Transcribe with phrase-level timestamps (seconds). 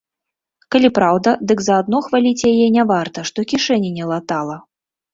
[0.75, 4.63] Калі праўда, дык за адно хваліць яе не варта, што кішэні не латала.